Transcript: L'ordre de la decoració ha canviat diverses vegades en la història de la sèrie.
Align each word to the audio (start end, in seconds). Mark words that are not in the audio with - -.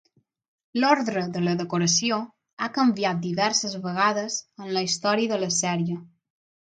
L'ordre 0.83 1.21
de 1.35 1.43
la 1.47 1.53
decoració 1.59 2.17
ha 2.67 2.71
canviat 2.77 3.21
diverses 3.29 3.77
vegades 3.87 4.39
en 4.65 4.73
la 4.79 4.85
història 4.89 5.35
de 5.35 5.39
la 5.45 5.51
sèrie. 5.59 6.01